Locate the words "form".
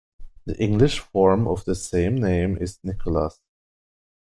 0.97-1.47